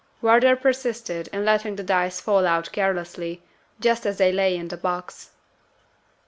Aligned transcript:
Wardour 0.19 0.55
persisted 0.55 1.27
in 1.31 1.45
letting 1.45 1.75
the 1.75 1.83
dice 1.83 2.19
fall 2.19 2.47
out 2.47 2.71
carelessly, 2.71 3.43
just 3.79 4.03
as 4.07 4.17
they 4.17 4.31
lay 4.31 4.55
in 4.57 4.69
the 4.69 4.75
box. 4.75 5.29